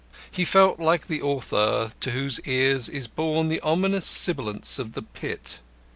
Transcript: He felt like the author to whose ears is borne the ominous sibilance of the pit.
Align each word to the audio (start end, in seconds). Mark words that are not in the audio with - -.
He 0.31 0.45
felt 0.45 0.79
like 0.79 1.05
the 1.05 1.21
author 1.21 1.91
to 1.99 2.09
whose 2.09 2.39
ears 2.39 2.89
is 2.89 3.05
borne 3.07 3.49
the 3.49 3.59
ominous 3.59 4.07
sibilance 4.07 4.79
of 4.79 4.93
the 4.93 5.03
pit. 5.03 5.59